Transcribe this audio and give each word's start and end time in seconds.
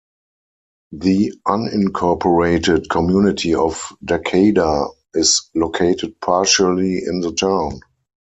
The 0.93 1.31
unincorporated 1.47 2.89
community 2.89 3.53
of 3.53 3.95
Dacada 4.03 4.87
is 5.13 5.47
located 5.53 6.19
partially 6.19 7.03
in 7.05 7.19
the 7.21 7.33
town. 7.33 7.81